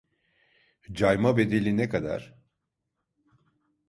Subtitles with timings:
[0.91, 2.33] Cayma bedeli ne kadar